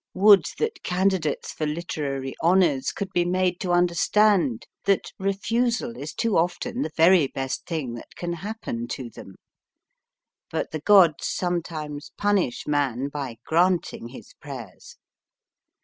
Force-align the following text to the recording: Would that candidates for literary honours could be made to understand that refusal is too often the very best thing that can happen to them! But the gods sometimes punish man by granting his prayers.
Would 0.15 0.47
that 0.57 0.81
candidates 0.81 1.51
for 1.51 1.67
literary 1.67 2.33
honours 2.41 2.91
could 2.91 3.11
be 3.13 3.23
made 3.23 3.59
to 3.59 3.71
understand 3.71 4.65
that 4.85 5.13
refusal 5.19 5.95
is 5.95 6.15
too 6.15 6.39
often 6.39 6.81
the 6.81 6.89
very 6.97 7.27
best 7.27 7.67
thing 7.67 7.93
that 7.93 8.15
can 8.15 8.33
happen 8.33 8.87
to 8.87 9.11
them! 9.11 9.35
But 10.49 10.71
the 10.71 10.79
gods 10.81 11.27
sometimes 11.27 12.13
punish 12.17 12.65
man 12.65 13.09
by 13.09 13.37
granting 13.45 14.07
his 14.07 14.33
prayers. 14.41 14.97